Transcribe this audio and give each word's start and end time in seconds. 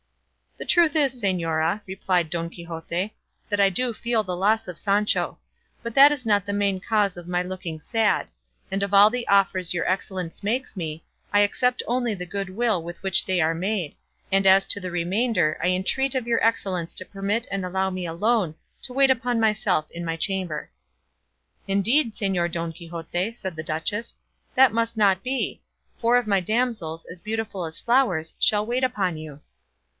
"The 0.57 0.65
truth 0.65 0.95
is, 0.95 1.19
señora," 1.23 1.81
replied 1.87 2.29
Don 2.31 2.49
Quixote, 2.49 3.13
"that 3.49 3.59
I 3.59 3.69
do 3.69 3.93
feel 3.93 4.23
the 4.23 4.35
loss 4.35 4.67
of 4.67 4.77
Sancho; 4.77 5.37
but 5.83 5.93
that 5.95 6.11
is 6.11 6.23
not 6.25 6.45
the 6.45 6.53
main 6.53 6.79
cause 6.79 7.17
of 7.17 7.27
my 7.27 7.41
looking 7.43 7.79
sad; 7.81 8.29
and 8.71 8.81
of 8.83 8.93
all 8.95 9.09
the 9.11 9.27
offers 9.27 9.73
your 9.75 9.87
excellence 9.89 10.43
makes 10.43 10.75
me, 10.75 11.03
I 11.33 11.39
accept 11.41 11.83
only 11.87 12.13
the 12.15 12.25
good 12.27 12.49
will 12.49 12.81
with 12.83 13.01
which 13.03 13.25
they 13.25 13.41
are 13.41 13.53
made, 13.53 13.95
and 14.31 14.45
as 14.47 14.65
to 14.67 14.79
the 14.79 14.89
remainder 14.91 15.59
I 15.63 15.69
entreat 15.69 16.15
of 16.15 16.27
your 16.27 16.43
excellence 16.43 16.93
to 16.95 17.05
permit 17.05 17.47
and 17.51 17.63
allow 17.63 17.89
me 17.91 18.05
alone 18.07 18.55
to 18.83 18.93
wait 18.93 19.09
upon 19.11 19.39
myself 19.39 19.89
in 19.91 20.03
my 20.05 20.15
chamber." 20.15 20.71
"Indeed, 21.67 22.13
Señor 22.13 22.51
Don 22.51 22.73
Quixote," 22.73 23.33
said 23.35 23.55
the 23.55 23.63
duchess, 23.63 24.15
"that 24.55 24.73
must 24.73 24.97
not 24.97 25.21
be; 25.23 25.61
four 25.99 26.17
of 26.17 26.27
my 26.27 26.39
damsels, 26.39 27.05
as 27.05 27.21
beautiful 27.21 27.65
as 27.65 27.79
flowers, 27.79 28.35
shall 28.39 28.65
wait 28.65 28.83
upon 28.83 29.17
you." 29.17 29.41